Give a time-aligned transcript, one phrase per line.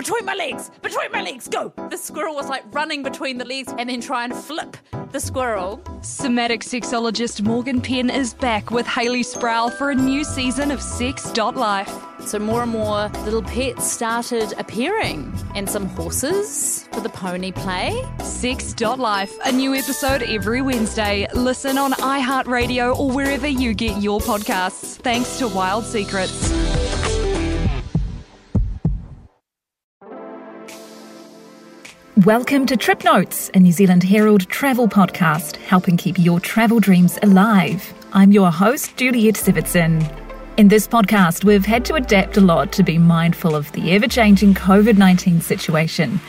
[0.00, 1.70] between my legs, between my legs, go.
[1.90, 4.78] The squirrel was like running between the legs and then try and flip
[5.12, 5.82] the squirrel.
[6.00, 11.94] Somatic sexologist Morgan Penn is back with Hayley Sproul for a new season of Sex.life.
[12.20, 18.02] So more and more little pets started appearing, and some horses for the pony play.
[18.22, 21.26] Sex.life, a new episode every Wednesday.
[21.34, 24.96] Listen on iHeartRadio or wherever you get your podcasts.
[24.96, 26.69] Thanks to Wild Secrets.
[32.24, 37.18] Welcome to Trip Notes, a New Zealand Herald travel podcast helping keep your travel dreams
[37.22, 37.94] alive.
[38.12, 40.04] I'm your host, Juliet Sivertsen.
[40.58, 44.06] In this podcast, we've had to adapt a lot to be mindful of the ever
[44.06, 46.20] changing COVID 19 situation.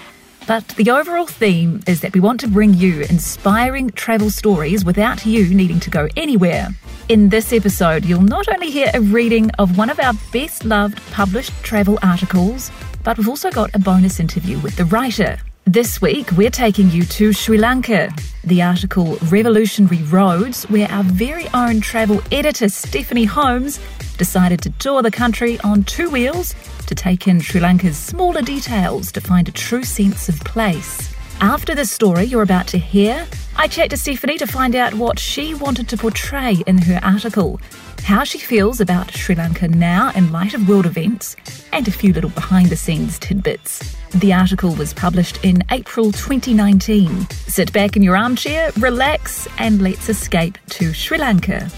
[0.48, 5.26] But the overall theme is that we want to bring you inspiring travel stories without
[5.26, 6.70] you needing to go anywhere.
[7.10, 11.02] In this episode, you'll not only hear a reading of one of our best loved
[11.12, 12.72] published travel articles,
[13.04, 15.38] but we've also got a bonus interview with the writer.
[15.66, 18.12] This week, we're taking you to Sri Lanka.
[18.44, 23.80] The article Revolutionary Roads, where our very own travel editor Stephanie Holmes
[24.18, 26.56] decided to tour the country on two wheels
[26.88, 31.14] to take in Sri Lanka's smaller details to find a true sense of place.
[31.42, 35.20] After the story you're about to hear, I chat to Stephanie to find out what
[35.20, 37.62] she wanted to portray in her article,
[38.04, 41.36] how she feels about Sri Lanka now in light of world events,
[41.72, 43.96] and a few little behind the scenes tidbits.
[44.12, 47.30] The article was published in April 2019.
[47.30, 51.70] Sit back in your armchair, relax, and let's escape to Sri Lanka.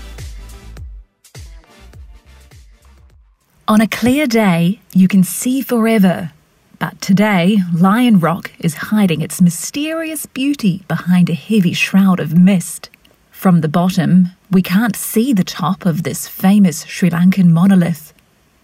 [3.68, 6.32] On a clear day, you can see forever.
[6.80, 12.90] But today, Lion Rock is hiding its mysterious beauty behind a heavy shroud of mist.
[13.32, 18.14] From the bottom, we can't see the top of this famous Sri Lankan monolith.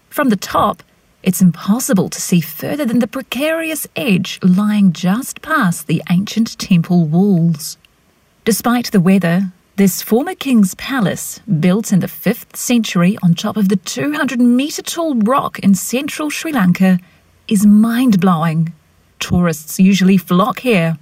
[0.08, 0.84] From the top,
[1.24, 7.06] it's impossible to see further than the precarious edge lying just past the ancient temple
[7.06, 7.76] walls.
[8.44, 13.68] Despite the weather, this former king's palace, built in the 5th century on top of
[13.68, 17.00] the 200 metre tall rock in central Sri Lanka,
[17.48, 18.72] is mind blowing.
[19.18, 20.98] Tourists usually flock here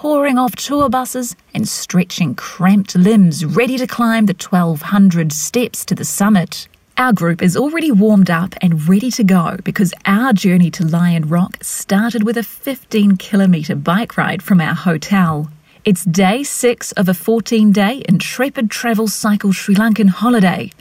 [0.00, 5.94] pouring off tour buses and stretching cramped limbs ready to climb the 1200 steps to
[5.94, 6.66] the summit.
[6.96, 11.28] Our group is already warmed up and ready to go because our journey to Lion
[11.28, 15.50] Rock started with a 15 kilometre bike ride from our hotel.
[15.84, 20.72] It's day six of a 14 day intrepid travel cycle Sri Lankan holiday,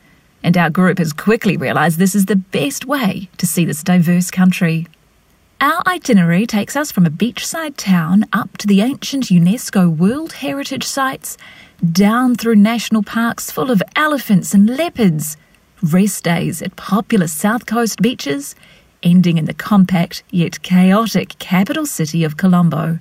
[0.44, 4.32] and our group has quickly realised this is the best way to see this diverse
[4.32, 4.88] country.
[5.62, 10.86] Our itinerary takes us from a beachside town up to the ancient UNESCO World Heritage
[10.86, 11.38] Sites,
[11.92, 15.36] down through national parks full of elephants and leopards,
[15.84, 18.56] rest days at popular South Coast beaches,
[19.04, 23.00] ending in the compact yet chaotic capital city of Colombo.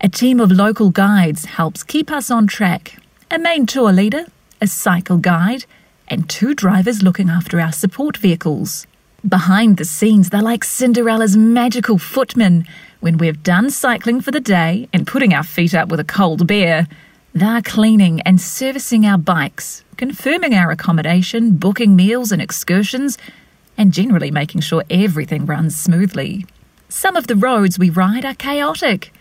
[0.00, 2.96] A team of local guides helps keep us on track
[3.30, 4.24] a main tour leader,
[4.62, 5.66] a cycle guide,
[6.08, 8.86] and two drivers looking after our support vehicles.
[9.28, 12.64] Behind the scenes, they're like Cinderella's magical footmen.
[13.00, 16.46] When we've done cycling for the day and putting our feet up with a cold
[16.46, 16.86] beer,
[17.34, 23.18] they're cleaning and servicing our bikes, confirming our accommodation, booking meals and excursions,
[23.76, 26.46] and generally making sure everything runs smoothly.
[26.88, 29.12] Some of the roads we ride are chaotic.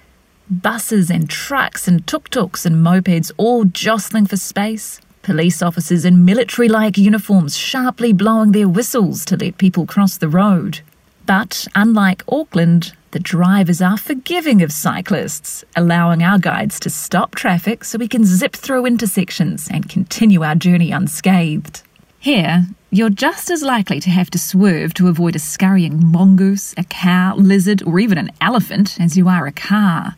[0.47, 6.23] Buses and trucks and tuk tuks and mopeds all jostling for space, Police officers in
[6.23, 10.81] military like uniforms sharply blowing their whistles to let people cross the road.
[11.25, 17.83] But unlike Auckland, the drivers are forgiving of cyclists, allowing our guides to stop traffic
[17.83, 21.81] so we can zip through intersections and continue our journey unscathed.
[22.19, 26.83] Here, you're just as likely to have to swerve to avoid a scurrying mongoose, a
[26.83, 30.17] cow, lizard, or even an elephant as you are a car.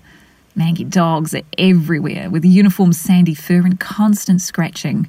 [0.58, 5.08] Mangy dogs are everywhere with uniform sandy fur and constant scratching.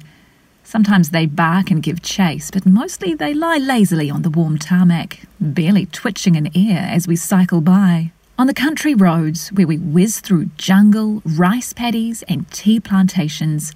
[0.63, 5.21] Sometimes they bark and give chase, but mostly they lie lazily on the warm tarmac,
[5.41, 8.11] barely twitching an ear as we cycle by.
[8.37, 13.73] On the country roads, where we whiz through jungle, rice paddies, and tea plantations,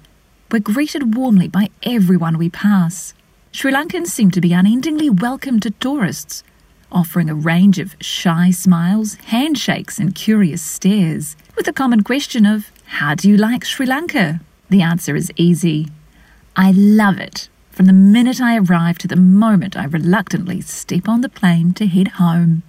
[0.52, 3.14] we're greeted warmly by everyone we pass.
[3.50, 6.44] Sri Lankans seem to be unendingly welcome to tourists,
[6.94, 12.70] offering a range of shy smiles, handshakes, and curious stares, with the common question of,
[12.86, 14.40] How do you like Sri Lanka?
[14.70, 15.88] The answer is easy.
[16.56, 17.48] I love it.
[17.70, 21.86] From the minute I arrive to the moment I reluctantly step on the plane to
[21.86, 22.62] head home.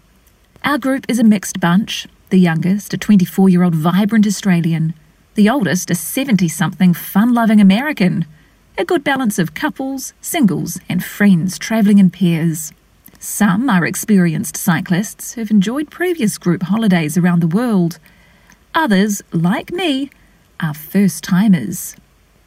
[0.64, 2.08] Our group is a mixed bunch.
[2.32, 4.96] The youngest, a 24 year old vibrant Australian.
[5.36, 8.26] The oldest, a 70 something fun loving American.
[8.78, 12.74] A good balance of couples, singles, and friends travelling in pairs.
[13.20, 18.00] Some are experienced cyclists who've enjoyed previous group holidays around the world.
[18.74, 20.10] Others, like me,
[20.60, 21.96] are first timers.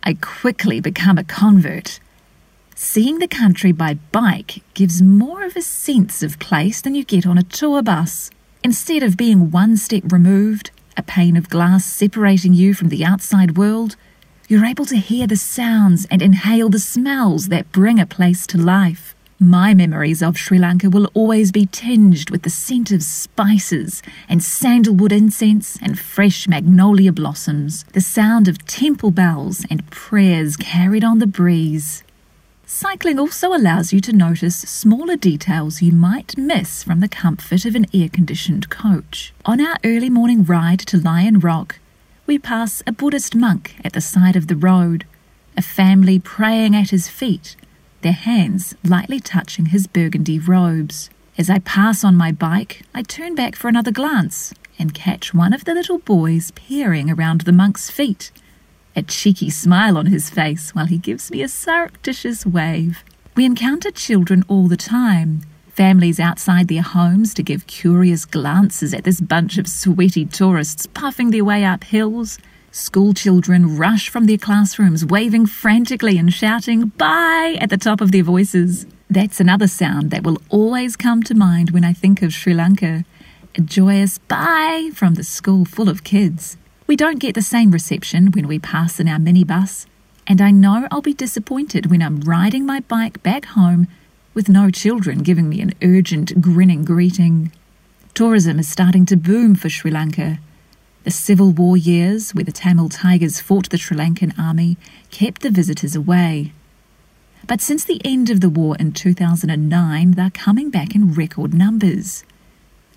[0.03, 2.01] I quickly become a convert.
[2.75, 7.27] Seeing the country by bike gives more of a sense of place than you get
[7.27, 8.31] on a tour bus.
[8.63, 13.57] Instead of being one step removed, a pane of glass separating you from the outside
[13.57, 13.97] world,
[14.49, 18.59] you're able to hear the sounds and inhale the smells that bring a place to
[18.59, 19.15] life.
[19.41, 24.43] My memories of Sri Lanka will always be tinged with the scent of spices and
[24.43, 31.21] sandalwood incense and fresh magnolia blossoms, the sound of temple bells and prayers carried on
[31.21, 32.03] the breeze.
[32.67, 37.77] Cycling also allows you to notice smaller details you might miss from the comfort of
[37.77, 39.33] an air conditioned coach.
[39.45, 41.79] On our early morning ride to Lion Rock,
[42.27, 45.07] we pass a Buddhist monk at the side of the road,
[45.57, 47.55] a family praying at his feet
[48.03, 51.11] their hands lightly touching his burgundy robes.
[51.37, 55.53] As I pass on my bike, I turn back for another glance and catch one
[55.53, 58.31] of the little boys peering around the monk's feet,
[58.97, 63.05] a cheeky smile on his face while he gives me a surreptitious wave.
[63.37, 69.05] We encounter children all the time, families outside their homes to give curious glances at
[69.05, 72.39] this bunch of sweaty tourists puffing their way up hills
[72.71, 77.57] School children rush from their classrooms, waving frantically and shouting, Bye!
[77.61, 78.87] at the top of their voices.
[79.09, 83.07] That's another sound that will always come to mind when I think of Sri Lanka.
[83.55, 86.59] A joyous bye from the school full of kids.
[86.87, 89.87] We don't get the same reception when we pass in our minibus,
[90.27, 93.89] and I know I'll be disappointed when I'm riding my bike back home
[94.35, 97.51] with no children giving me an urgent, grinning greeting.
[98.13, 100.39] Tourism is starting to boom for Sri Lanka.
[101.09, 104.77] The Civil War years, where the Tamil Tigers fought the Sri Lankan army,
[105.11, 106.53] kept the visitors away.
[107.47, 112.25] But since the end of the war in 2009, they're coming back in record numbers.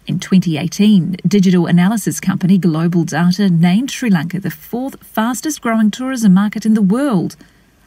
[0.07, 6.33] In 2018, digital analysis company Global Data named Sri Lanka the fourth fastest growing tourism
[6.33, 7.37] market in the world,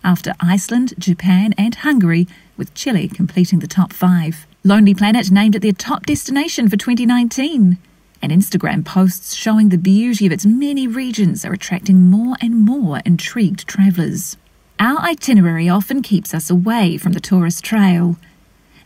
[0.03, 2.27] after Iceland, Japan, and Hungary,
[2.57, 4.47] with Chile completing the top five.
[4.63, 7.77] Lonely Planet named it their top destination for 2019
[8.25, 13.01] and Instagram posts showing the beauty of its many regions are attracting more and more
[13.05, 14.39] intrigued travellers.
[14.81, 18.17] Our itinerary often keeps us away from the tourist trail.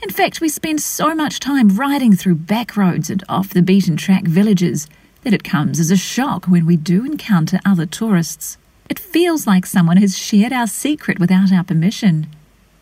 [0.02, 3.96] In fact, we spend so much time riding through back roads and off the beaten
[3.96, 4.88] track villages
[5.22, 8.58] that it comes as a shock when we do encounter other tourists.
[8.88, 12.26] It feels like someone has shared our secret without our permission.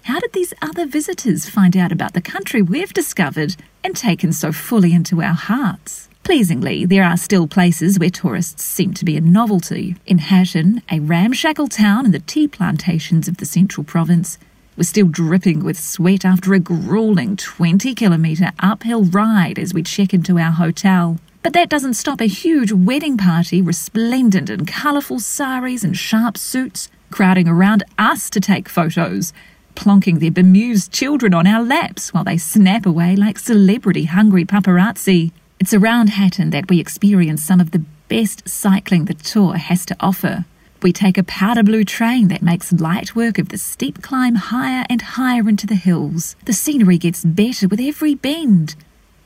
[0.05, 4.53] How did these other visitors find out about the country we've discovered and taken so
[4.53, 6.06] fully into our hearts?
[6.27, 9.95] Pleasingly, there are still places where tourists seem to be a novelty.
[10.07, 14.37] In Hatton, a ramshackle town in the tea plantations of the central province,
[14.77, 20.13] we're still dripping with sweat after a grueling 20 kilometre uphill ride as we check
[20.13, 21.21] into our hotel.
[21.45, 26.89] But that doesn't stop a huge wedding party resplendent in colourful saris and sharp suits
[27.13, 29.33] crowding around us to take photos,
[29.77, 35.31] plonking their bemused children on our laps while they snap away like celebrity hungry paparazzi.
[35.59, 39.97] It's around Hatton that we experience some of the best cycling the tour has to
[40.01, 40.45] offer.
[40.83, 44.85] We take a powder blue train that makes light work of the steep climb higher
[44.91, 46.37] and higher into the hills.
[46.45, 48.77] The scenery gets better with every bend.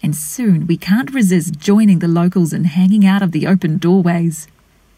[0.04, 4.46] And soon we can't resist joining the locals and hanging out of the open doorways.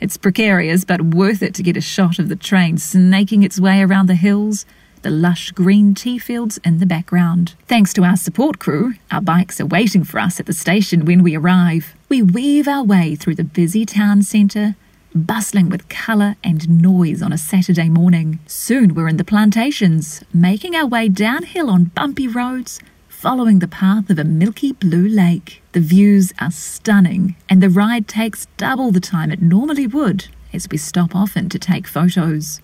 [0.01, 3.81] It's precarious but worth it to get a shot of the train snaking its way
[3.81, 4.67] around the hills,
[5.03, 7.55] the lush green tea fields in the background.
[7.67, 11.23] Thanks to our support crew, our bikes are waiting for us at the station when
[11.23, 11.95] we arrive.
[12.09, 14.77] We weave our way through the busy town centre,
[15.15, 18.39] bustling with colour and noise on a Saturday morning.
[18.47, 24.11] Soon we're in the plantations, making our way downhill on bumpy roads, following the path
[24.11, 25.63] of a milky blue lake.
[25.73, 30.69] The views are stunning, and the ride takes double the time it normally would as
[30.71, 32.61] we stop often to take photos.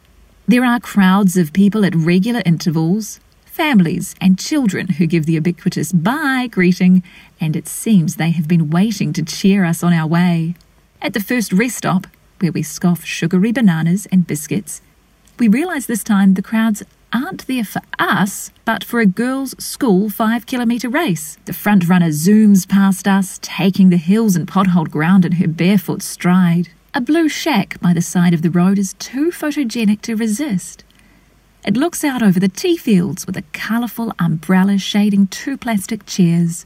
[0.49, 5.93] There are crowds of people at regular intervals, families and children who give the ubiquitous
[5.93, 7.03] bye greeting,
[7.39, 10.55] and it seems they have been waiting to cheer us on our way.
[11.03, 12.07] At the first rest stop,
[12.39, 14.81] where we scoff sugary bananas and biscuits,
[15.39, 20.09] we realise this time the crowds aren't there for us, but for a girls' school
[20.09, 21.37] five kilometre race.
[21.45, 26.01] The front runner zooms past us, taking the hills and potholed ground in her barefoot
[26.01, 26.71] stride.
[26.95, 30.85] A blue shack by the side of the road is too photogenic to resist.
[31.65, 36.65] It looks out over the tea fields with a colourful umbrella shading two plastic chairs.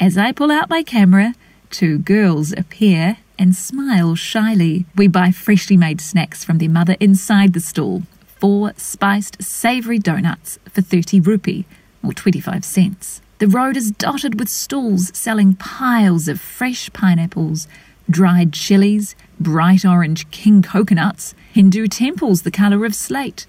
[0.00, 1.34] As I pull out my camera,
[1.70, 4.84] two girls appear and smile shyly.
[4.96, 8.02] We buy freshly made snacks from their mother inside the stall
[8.40, 11.66] four spiced savoury donuts for 30 rupee,
[12.02, 13.20] or 25 cents.
[13.38, 17.68] The road is dotted with stalls selling piles of fresh pineapples,
[18.10, 23.46] dried chilies, bright orange king coconuts, Hindu temples the colour of slate,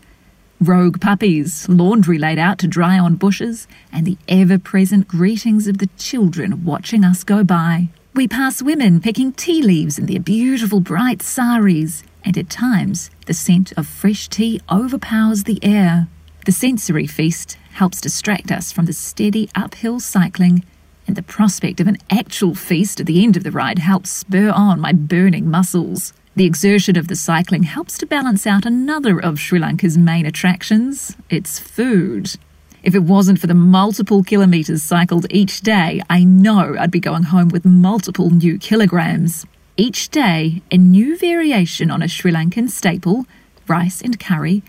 [0.61, 5.77] rogue puppies, laundry laid out to dry on bushes, and the ever present greetings of
[5.77, 7.87] the children watching us go by.
[8.13, 13.33] We pass women picking tea leaves in their beautiful bright saris, and at times the
[13.33, 16.07] scent of fresh tea overpowers the air.
[16.45, 20.65] The sensory feast helps distract us from the steady uphill cycling,
[21.09, 24.51] and the prospect of an actual feast at the end of the ride helps spur
[24.51, 26.13] on my burning muscles.
[26.35, 31.17] The exertion of the cycling helps to balance out another of Sri Lanka's main attractions
[31.27, 32.35] its food.
[32.83, 37.23] If it wasn't for the multiple kilometres cycled each day, I know I'd be going
[37.23, 39.47] home with multiple new kilograms.
[39.77, 43.25] Each day, a new variation on a Sri Lankan staple,
[43.67, 44.61] rice and curry,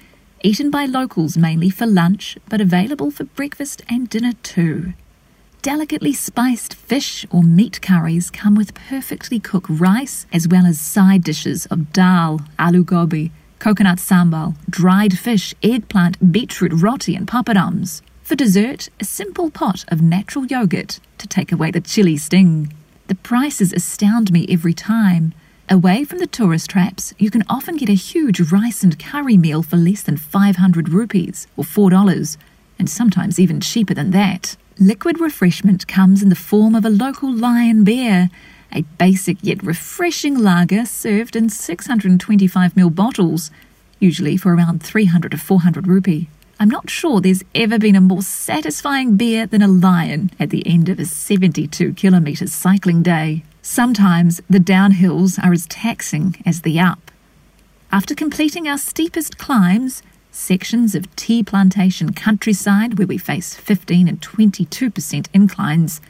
[0.42, 4.94] eaten by locals mainly for lunch, but available for breakfast and dinner too.
[5.62, 11.22] Delicately spiced fish or meat curries come with perfectly cooked rice as well as side
[11.22, 18.00] dishes of dal, aloo gobi, coconut sambal, dried fish, eggplant, beetroot roti, and papadums.
[18.22, 22.72] For dessert, a simple pot of natural yogurt to take away the chilly sting.
[23.08, 25.34] The prices astound me every time.
[25.68, 29.62] Away from the tourist traps, you can often get a huge rice and curry meal
[29.62, 32.38] for less than 500 rupees or $4,
[32.78, 34.56] and sometimes even cheaper than that.
[34.82, 38.30] Liquid refreshment comes in the form of a local lion beer,
[38.72, 43.50] a basic yet refreshing lager served in 625ml bottles,
[43.98, 46.30] usually for around 300 to 400 rupee.
[46.58, 50.66] I'm not sure there's ever been a more satisfying beer than a lion at the
[50.66, 53.44] end of a 72 kilometres cycling day.
[53.60, 57.10] Sometimes the downhills are as taxing as the up.
[57.92, 60.02] After completing our steepest climbs,
[60.40, 66.00] sections of tea plantation countryside where we face 15 and 22% inclines,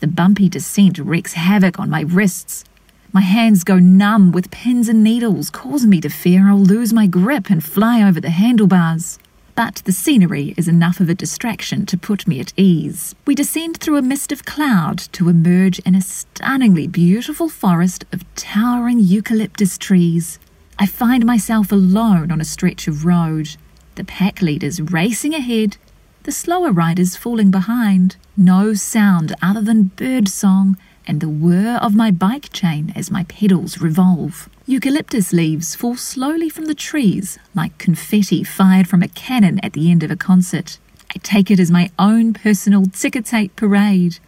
[0.00, 2.64] the bumpy descent wreaks havoc on my wrists.
[3.12, 7.06] My hands go numb with pins and needles, causing me to fear I'll lose my
[7.06, 9.18] grip and fly over the handlebars.
[9.54, 13.14] But the scenery is enough of a distraction to put me at ease.
[13.26, 18.24] We descend through a mist of cloud to emerge in a stunningly beautiful forest of
[18.34, 20.38] towering eucalyptus trees.
[20.78, 23.56] I find myself alone on a stretch of road,
[23.96, 25.76] the pack leaders racing ahead,
[26.22, 28.16] the slower riders falling behind.
[28.36, 30.76] No sound other than bird song
[31.06, 34.48] and the whir of my bike chain as my pedals revolve.
[34.66, 39.90] Eucalyptus leaves fall slowly from the trees like confetti fired from a cannon at the
[39.90, 40.78] end of a concert.
[41.14, 44.18] I take it as my own personal ticker tape parade,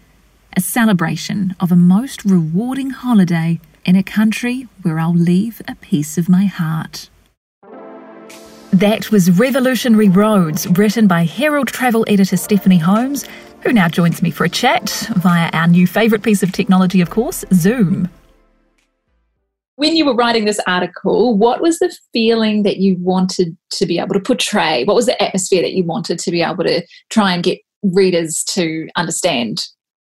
[0.57, 6.17] a celebration of a most rewarding holiday in a country where I'll leave a piece
[6.17, 7.11] of my heart.
[8.73, 13.25] That was Revolutionary Roads, written by Herald Travel editor Stephanie Holmes,
[13.63, 17.11] who now joins me for a chat via our new favourite piece of technology, of
[17.11, 18.09] course, Zoom
[19.79, 24.01] when you were writing this article, what was the feeling that you wanted to be
[24.01, 24.83] able to portray?
[24.83, 28.43] What was the atmosphere that you wanted to be able to try and get readers
[28.49, 29.65] to understand?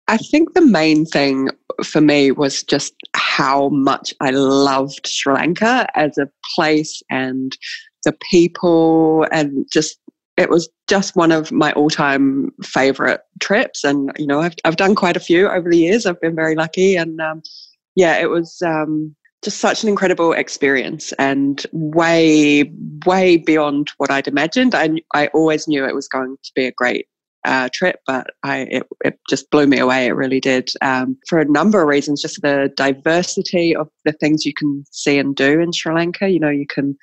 [0.07, 1.49] I think the main thing
[1.83, 7.57] for me was just how much I loved Sri Lanka as a place and
[8.05, 9.99] the people and just
[10.37, 14.95] it was just one of my all-time favorite trips and you know I've, I've done
[14.95, 17.41] quite a few over the years i've been very lucky and um,
[17.95, 22.71] yeah it was um, just such an incredible experience and way,
[23.05, 24.73] way beyond what I'd imagined.
[24.73, 27.07] I, I always knew it was going to be a great
[27.45, 30.07] uh, trip, but I it, it, just blew me away.
[30.07, 32.23] It really did um, for a number of reasons.
[32.23, 36.27] Just the diversity of the things you can see and do in Sri Lanka.
[36.27, 36.97] You know, you can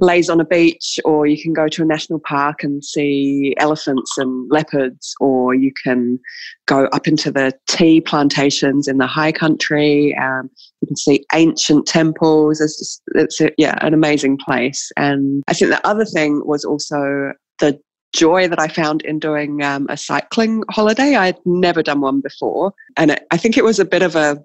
[0.00, 4.16] lays on a beach, or you can go to a national park and see elephants
[4.18, 6.18] and leopards, or you can
[6.66, 10.16] go up into the tea plantations in the high country.
[10.16, 12.60] Um, you can see ancient temples.
[12.60, 14.90] It's just, it's a, yeah, an amazing place.
[14.96, 17.78] And I think the other thing was also the
[18.12, 21.14] joy that I found in doing um, a cycling holiday.
[21.14, 24.38] I'd never done one before, and it, I think it was a bit of a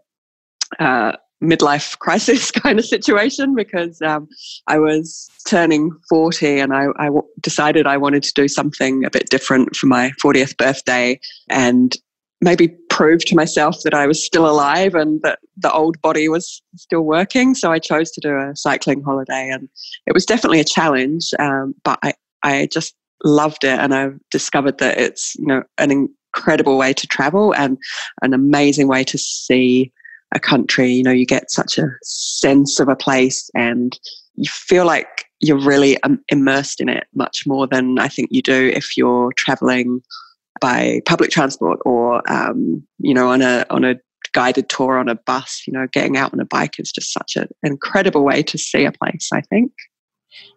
[0.80, 4.27] uh, midlife crisis kind of situation because um,
[4.68, 9.10] I was turning 40 and I, I w- decided I wanted to do something a
[9.10, 11.96] bit different for my 40th birthday and
[12.42, 16.62] maybe prove to myself that I was still alive and that the old body was
[16.75, 17.56] still working.
[17.56, 19.70] So I chose to do a cycling holiday and
[20.06, 22.13] it was definitely a challenge, um, but I,
[22.44, 27.08] I just loved it and I've discovered that it's, you know, an incredible way to
[27.08, 27.77] travel and
[28.22, 29.92] an amazing way to see
[30.34, 33.98] a country, you know, you get such a sense of a place and
[34.36, 38.41] you feel like you're really um, immersed in it much more than I think you
[38.41, 40.01] do if you're traveling
[40.62, 43.96] by public transport or um, you know on a on a
[44.34, 45.63] guided tour on a bus.
[45.65, 48.86] You know, getting out on a bike is just such an incredible way to see
[48.86, 49.29] a place.
[49.34, 49.72] I think.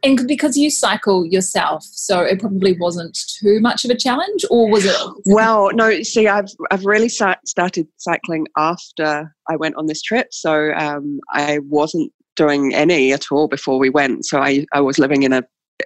[0.03, 4.71] And because you cycle yourself, so it probably wasn't too much of a challenge, or
[4.71, 4.97] was it?
[5.27, 6.03] Well, no.
[6.03, 11.59] See, I've I've really started cycling after I went on this trip, so um, I
[11.69, 14.25] wasn't doing any at all before we went.
[14.25, 15.43] So I I was living in a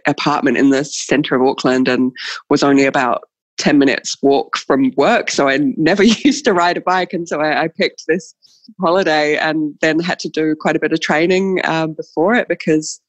[0.06, 2.12] apartment in the center of Auckland and
[2.49, 3.25] was only about
[3.58, 5.30] 10 minutes walk from work.
[5.30, 7.12] So I never used to ride a bike.
[7.12, 8.34] And so I, I picked this
[8.80, 13.00] holiday and then had to do quite a bit of training um, before it because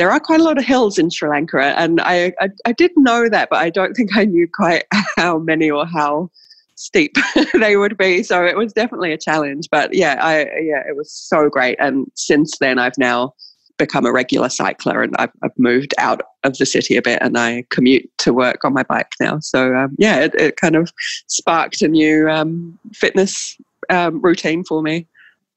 [0.00, 2.90] there are quite a lot of hills in Sri Lanka, and I, I, I did
[2.96, 4.84] know that, but I don't think I knew quite
[5.18, 6.30] how many or how
[6.74, 7.16] steep
[7.52, 8.22] they would be.
[8.22, 9.68] So it was definitely a challenge.
[9.70, 11.76] But yeah, I yeah, it was so great.
[11.78, 13.34] And since then, I've now
[13.76, 17.36] become a regular cycler, and I've, I've moved out of the city a bit, and
[17.36, 19.38] I commute to work on my bike now.
[19.40, 20.90] So um, yeah, it, it, kind of
[21.26, 23.54] sparked a new um, fitness
[23.90, 25.06] um, routine for me.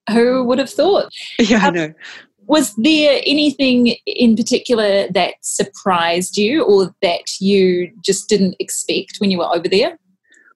[0.09, 1.13] Who would have thought?
[1.39, 1.93] Yeah, I know
[2.47, 9.31] was there anything in particular that surprised you or that you just didn't expect when
[9.31, 9.97] you were over there?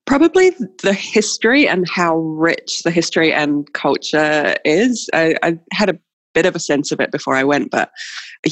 [0.06, 0.52] Probably
[0.84, 5.10] the history and how rich the history and culture is.
[5.14, 6.00] I, I, had a
[6.34, 7.92] bit of a sense of it before I went, but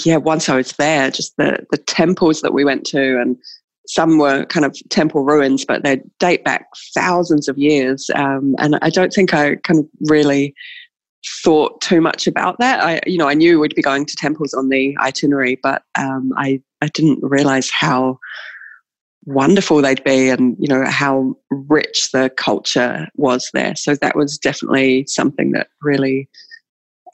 [0.03, 3.37] yeah, once I was there, just the, the temples that we went to and
[3.87, 8.09] some were kind of temple ruins, but they date back thousands of years.
[8.15, 10.53] Um, and I don't think I kind of really
[11.43, 12.83] thought too much about that.
[12.83, 16.31] I, you know, I knew we'd be going to temples on the itinerary, but um,
[16.37, 18.19] I, I didn't realize how
[19.25, 23.75] wonderful they'd be and, you know, how rich the culture was there.
[23.75, 26.29] So that was definitely something that really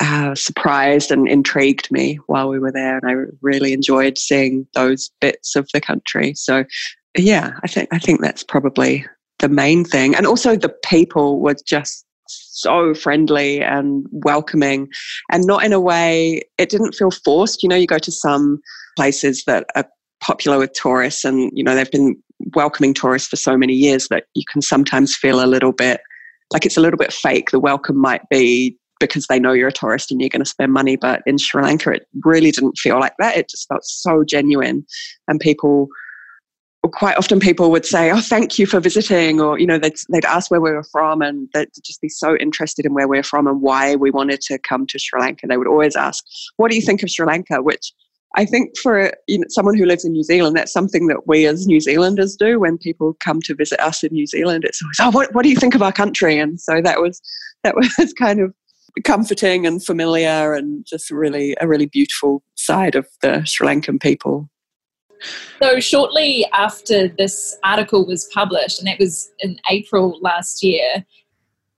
[0.01, 2.98] uh, surprised and intrigued me while we were there.
[2.98, 6.34] And I really enjoyed seeing those bits of the country.
[6.34, 6.65] So,
[7.18, 9.06] yeah, I think, I think that's probably
[9.39, 10.15] the main thing.
[10.15, 12.06] And also the people were just
[12.51, 14.89] so friendly and welcoming.
[15.31, 17.63] And not in a way it didn't feel forced.
[17.63, 18.59] You know you go to some
[18.98, 19.85] places that are
[20.22, 22.15] popular with tourists and you know they've been
[22.53, 26.01] welcoming tourists for so many years that you can sometimes feel a little bit
[26.51, 27.51] like it's a little bit fake.
[27.51, 30.72] The welcome might be because they know you're a tourist and you're going to spend
[30.72, 33.37] money but in sri lanka it really didn't feel like that.
[33.37, 34.85] It just felt so genuine.
[35.27, 35.87] And people
[36.89, 40.25] quite often people would say, "Oh, thank you for visiting," or you know, they'd they'd
[40.25, 43.48] ask where we were from, and they'd just be so interested in where we're from
[43.48, 45.48] and why we wanted to come to Sri Lanka.
[45.48, 46.24] They would always ask,
[46.57, 47.94] "What do you think of Sri Lanka?" Which
[48.35, 51.46] I think for you know, someone who lives in New Zealand, that's something that we
[51.46, 54.63] as New Zealanders do when people come to visit us in New Zealand.
[54.63, 57.22] It's always, "Oh, what what do you think of our country?" And so that was
[57.63, 58.53] that was kind of
[59.03, 64.50] comforting and familiar and just really a really beautiful side of the Sri Lankan people.
[65.62, 71.05] So, shortly after this article was published, and that was in April last year,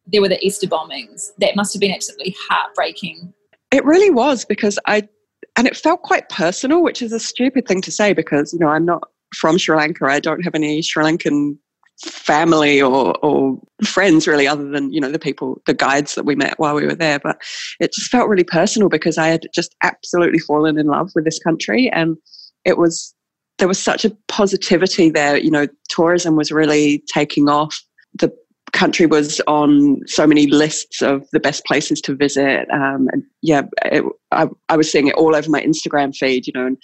[0.08, 1.32] there were the Easter bombings.
[1.40, 3.34] That must have been absolutely heartbreaking.
[3.72, 5.08] It really was because I,
[5.56, 8.68] and it felt quite personal, which is a stupid thing to say because, you know,
[8.68, 9.04] I'm not
[9.36, 10.06] from Sri Lanka.
[10.06, 11.58] I don't have any Sri Lankan
[12.02, 16.36] family or, or friends really other than you know the people the guides that we
[16.36, 17.40] met while we were there but
[17.80, 21.40] it just felt really personal because i had just absolutely fallen in love with this
[21.40, 22.18] country and
[22.66, 23.14] it was
[23.60, 25.38] there was such a positivity there.
[25.38, 27.82] You know, tourism was really taking off.
[28.16, 28.34] The
[28.74, 32.68] country was on so many lists of the best places to visit.
[32.72, 36.54] Um, and yeah, it, I, I was seeing it all over my Instagram feed, you
[36.54, 36.78] know, and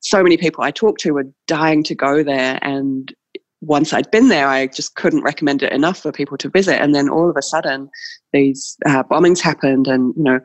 [0.00, 2.58] so many people I talked to were dying to go there.
[2.62, 3.14] And
[3.60, 6.80] once I'd been there, I just couldn't recommend it enough for people to visit.
[6.80, 7.88] And then all of a sudden,
[8.32, 10.40] these uh, bombings happened, and you know,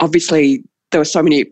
[0.00, 1.46] obviously there were so many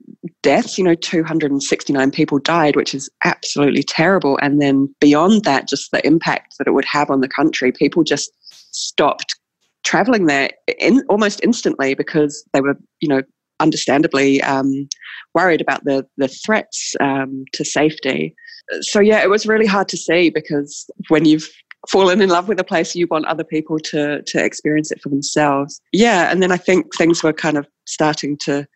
[0.45, 4.39] deaths, you know, 269 people died, which is absolutely terrible.
[4.41, 8.05] And then beyond that, just the impact that it would have on the country, people
[8.05, 8.31] just
[8.71, 9.35] stopped
[9.83, 13.23] traveling there in almost instantly because they were, you know,
[13.59, 14.89] understandably um,
[15.35, 18.37] worried about the the threats um, to safety.
[18.83, 21.51] So yeah, it was really hard to see because when you've
[21.89, 25.09] fallen in love with a place, you want other people to to experience it for
[25.09, 25.81] themselves.
[25.91, 28.69] Yeah, and then I think things were kind of starting to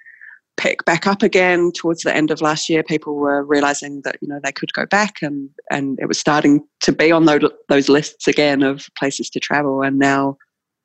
[0.56, 2.82] pick back up again towards the end of last year.
[2.82, 6.66] People were realizing that you know they could go back, and and it was starting
[6.80, 9.82] to be on those those lists again of places to travel.
[9.82, 10.36] And now,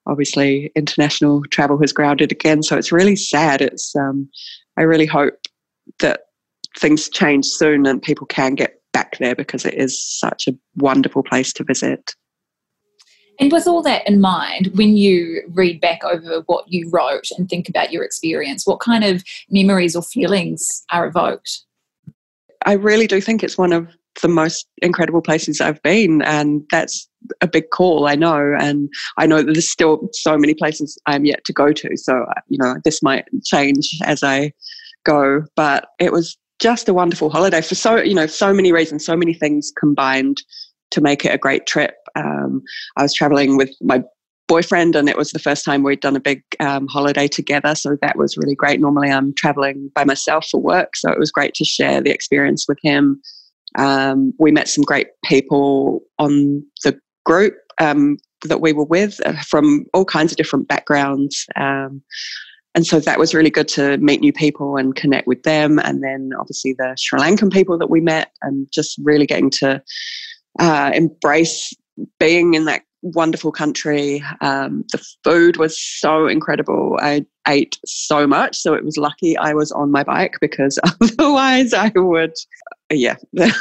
[0.07, 2.63] obviously, international travel has grounded again.
[2.63, 3.61] So it's really sad.
[3.61, 4.29] It's um,
[4.77, 5.35] I really hope
[5.99, 6.21] that
[6.77, 11.23] things change soon and people can get back there because it is such a wonderful
[11.23, 12.15] place to visit.
[13.39, 17.49] And with all that in mind, when you read back over what you wrote and
[17.49, 21.63] think about your experience, what kind of memories or feelings are evoked?
[22.65, 23.87] I really do think it's one of
[24.21, 26.21] the most incredible places I've been.
[26.21, 27.07] And that's
[27.41, 28.55] a big call, I know.
[28.59, 31.97] And I know that there's still so many places I'm yet to go to.
[31.97, 34.51] So, uh, you know, this might change as I
[35.03, 35.43] go.
[35.55, 39.15] But it was just a wonderful holiday for so, you know, so many reasons, so
[39.15, 40.43] many things combined
[40.91, 41.95] to make it a great trip.
[42.15, 42.61] Um,
[42.97, 44.03] I was traveling with my
[44.47, 47.73] boyfriend, and it was the first time we'd done a big um, holiday together.
[47.73, 48.79] So that was really great.
[48.79, 52.65] Normally, I'm traveling by myself for work, so it was great to share the experience
[52.67, 53.21] with him.
[53.77, 59.41] Um, we met some great people on the group um, that we were with uh,
[59.47, 61.45] from all kinds of different backgrounds.
[61.55, 62.01] Um,
[62.73, 65.79] and so that was really good to meet new people and connect with them.
[65.79, 69.81] And then obviously the Sri Lankan people that we met, and just really getting to
[70.59, 71.73] uh, embrace
[72.19, 74.23] being in that wonderful country.
[74.41, 76.97] Um, the food was so incredible.
[77.01, 81.73] I ate so much, so it was lucky I was on my bike because otherwise
[81.73, 82.33] I would,
[82.91, 83.51] yeah, there,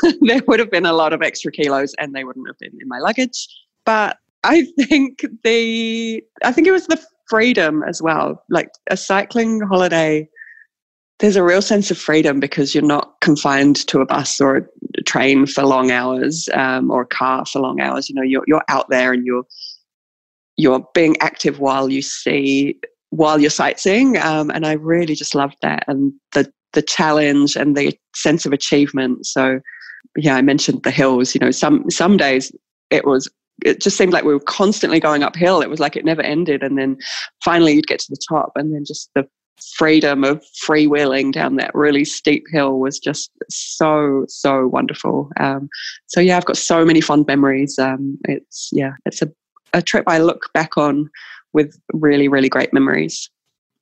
[0.46, 2.98] would have been a lot of extra kilos and they wouldn't have been in my
[2.98, 3.48] luggage.
[3.84, 8.42] But I think the, I think it was the freedom as well.
[8.50, 10.28] Like a cycling holiday
[11.20, 15.02] there's a real sense of freedom because you're not confined to a bus or a
[15.02, 18.08] train for long hours um, or a car for long hours.
[18.08, 19.44] You know, you're you're out there and you're
[20.56, 22.80] you're being active while you see
[23.10, 24.16] while you're sightseeing.
[24.16, 28.52] Um, and I really just loved that and the the challenge and the sense of
[28.52, 29.26] achievement.
[29.26, 29.60] So
[30.16, 31.34] yeah, I mentioned the hills.
[31.34, 32.50] You know, some some days
[32.90, 33.30] it was
[33.62, 35.60] it just seemed like we were constantly going uphill.
[35.60, 36.62] It was like it never ended.
[36.62, 36.96] And then
[37.44, 39.28] finally you'd get to the top and then just the
[39.76, 45.30] freedom of freewheeling down that really steep hill was just so so wonderful.
[45.38, 45.68] Um,
[46.06, 47.78] so yeah, I've got so many fond memories.
[47.78, 49.30] Um, it's yeah, it's a,
[49.72, 51.10] a trip I look back on
[51.52, 53.28] with really really great memories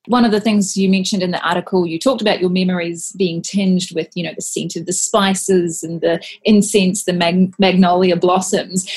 [0.08, 3.42] one of the things you mentioned in the article, you talked about your memories being
[3.42, 8.16] tinged with, you know, the scent of the spices and the incense, the mag- magnolia
[8.16, 8.88] blossoms,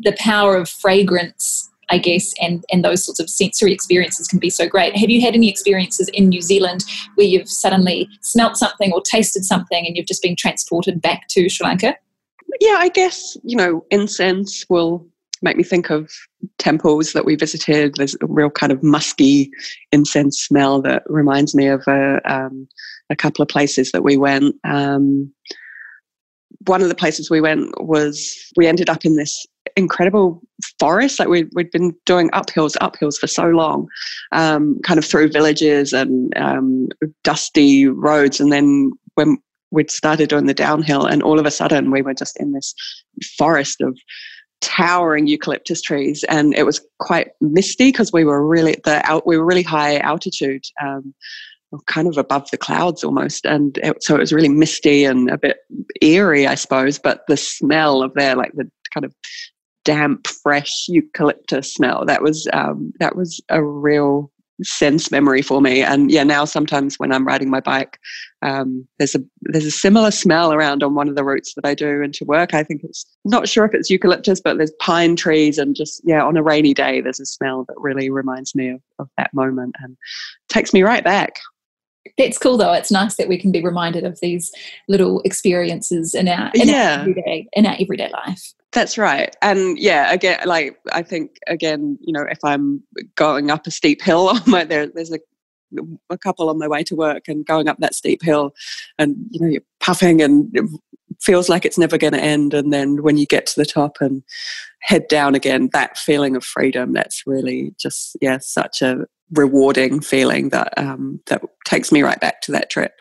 [0.00, 4.50] the power of fragrance I guess, and and those sorts of sensory experiences can be
[4.50, 4.96] so great.
[4.96, 9.44] Have you had any experiences in New Zealand where you've suddenly smelt something or tasted
[9.44, 11.96] something and you've just been transported back to Sri Lanka?
[12.60, 15.06] Yeah, I guess you know incense will
[15.42, 16.10] make me think of
[16.58, 17.94] temples that we visited.
[17.96, 19.50] There's a real kind of musky
[19.92, 22.68] incense smell that reminds me of a, um,
[23.08, 24.54] a couple of places that we went.
[24.64, 25.32] Um,
[26.66, 30.40] one of the places we went was we ended up in this incredible
[30.78, 31.18] forest.
[31.18, 33.88] Like we we'd been doing uphills, uphills for so long,
[34.32, 36.88] um, kind of through villages and um,
[37.24, 38.40] dusty roads.
[38.40, 39.38] And then when
[39.70, 42.74] we'd started doing the downhill, and all of a sudden we were just in this
[43.36, 43.96] forest of
[44.60, 49.38] towering eucalyptus trees, and it was quite misty because we were really the out we
[49.38, 50.64] were really high altitude.
[50.82, 51.14] Um,
[51.86, 55.38] kind of above the clouds almost and it, so it was really misty and a
[55.38, 55.58] bit
[56.02, 59.14] eerie i suppose but the smell of there like the kind of
[59.90, 62.04] damp, fresh eucalyptus smell.
[62.06, 64.30] That was um, that was a real
[64.62, 65.82] sense memory for me.
[65.82, 67.98] And yeah, now sometimes when I'm riding my bike,
[68.42, 71.74] um, there's a there's a similar smell around on one of the routes that I
[71.74, 72.54] do into work.
[72.54, 76.22] I think it's not sure if it's eucalyptus, but there's pine trees and just yeah,
[76.24, 79.74] on a rainy day, there's a smell that really reminds me of, of that moment
[79.82, 79.96] and
[80.48, 81.40] takes me right back.
[82.16, 82.74] It's cool though.
[82.74, 84.52] It's nice that we can be reminded of these
[84.88, 86.94] little experiences in our in yeah.
[86.94, 88.54] our everyday in our everyday life.
[88.72, 89.34] That's right.
[89.42, 92.82] And yeah, again, like I think again, you know, if I'm
[93.16, 95.18] going up a steep hill on my there, there's a
[96.10, 98.52] a couple on my way to work and going up that steep hill,
[98.98, 100.64] and you know, you're puffing and it
[101.20, 102.54] feels like it's never going to end.
[102.54, 104.22] And then when you get to the top and
[104.80, 110.48] head down again, that feeling of freedom, that's really just yeah, such a rewarding feeling
[110.50, 112.92] that um, that takes me right back to that trip.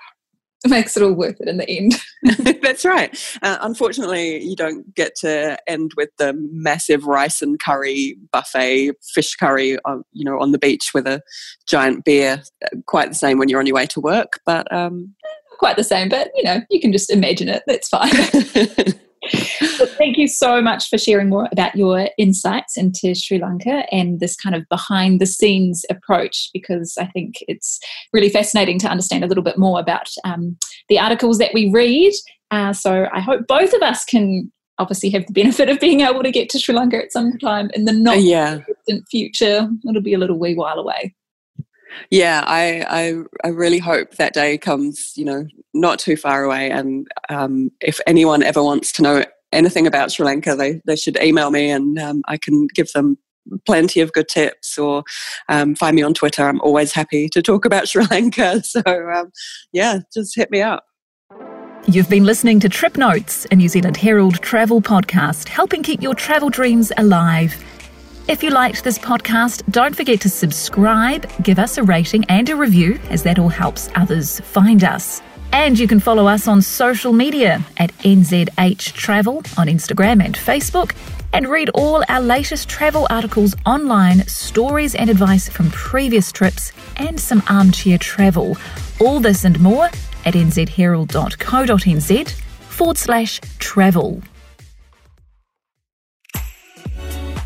[0.66, 1.96] It makes it all worth it in the end.
[2.62, 3.18] That's right.
[3.42, 9.36] Uh, unfortunately, you don't get to end with the massive rice and curry buffet, fish
[9.36, 11.22] curry, on, you know, on the beach with a
[11.68, 12.44] giant beer.
[12.64, 15.16] Uh, quite the same when you're on your way to work, but um,
[15.60, 16.10] quite the same.
[16.10, 17.64] But you know, you can just imagine it.
[17.66, 19.00] That's fine.
[19.98, 24.36] thank you so much for sharing more about your insights into Sri Lanka and this
[24.36, 27.80] kind of behind the scenes approach, because I think it's
[28.14, 32.14] really fascinating to understand a little bit more about um, the articles that we read.
[32.52, 36.24] Uh, so I hope both of us can obviously have the benefit of being able
[36.24, 38.60] to get to Sri Lanka at some time in the not yeah.
[38.66, 39.70] distant future.
[39.88, 41.14] It'll be a little wee while away.
[42.12, 45.14] Yeah, I, I, I really hope that day comes.
[45.16, 46.70] You know, not too far away.
[46.72, 51.22] And um, if anyone ever wants to know anything about Sri Lanka, they they should
[51.22, 53.18] email me, and um, I can give them
[53.66, 55.04] plenty of good tips or
[55.48, 56.44] um, find me on Twitter.
[56.44, 58.62] I'm always happy to talk about Sri Lanka.
[58.70, 59.32] So, um,
[59.72, 60.84] yeah, just hit me up.
[61.88, 66.14] You've been listening to Trip Notes, a New Zealand Herald travel podcast, helping keep your
[66.14, 67.56] travel dreams alive.
[68.30, 72.56] If you liked this podcast, don't forget to subscribe, give us a rating and a
[72.56, 75.20] review, as that all helps others find us.
[75.52, 80.94] And you can follow us on social media at NZH Travel on Instagram and Facebook,
[81.34, 87.20] and read all our latest travel articles online, stories and advice from previous trips, and
[87.20, 88.56] some armchair travel.
[89.02, 94.22] All this and more at nzherald.co.nz forward slash travel.